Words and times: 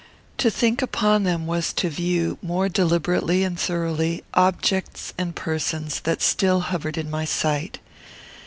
To 0.39 0.49
think 0.49 0.81
upon 0.81 1.25
them 1.25 1.45
was 1.45 1.71
to 1.73 1.87
view, 1.87 2.39
more 2.41 2.67
deliberately 2.69 3.43
and 3.43 3.59
thoroughly, 3.59 4.23
objects 4.33 5.13
and 5.15 5.35
persons 5.35 5.99
that 5.99 6.23
still 6.23 6.61
hovered 6.61 6.97
in 6.97 7.07
my 7.07 7.23
sight. 7.23 7.77